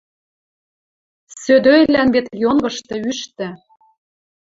Сӧдӧйлӓн 1.41 2.07
вет 2.15 2.27
йонгышты 2.43 2.95
ӱштӹ 3.09 3.47